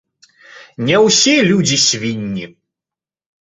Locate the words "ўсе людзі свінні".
1.07-2.45